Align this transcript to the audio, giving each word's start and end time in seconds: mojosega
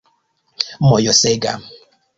mojosega 0.87 1.51